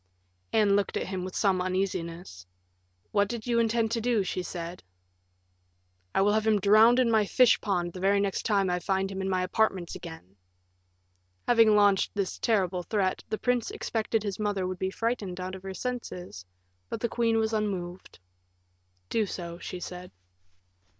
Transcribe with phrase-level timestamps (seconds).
[0.51, 2.47] Anne looked at him with some uneasiness.
[3.11, 4.81] "What do you intend to do?" she said.
[6.15, 9.11] "I will have him drowned in my fish pond the very next time I find
[9.11, 10.35] him in my apartments again."
[11.47, 15.61] Having launched this terrible threat, the prince expected his mother would be frightened out of
[15.61, 16.45] her senses;
[16.89, 18.17] but the queen was unmoved.
[19.07, 20.11] "Do so," she said.